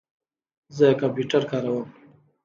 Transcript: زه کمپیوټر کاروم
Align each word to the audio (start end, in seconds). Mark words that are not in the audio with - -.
زه 0.77 0.87
کمپیوټر 1.01 1.41
کاروم 1.51 1.87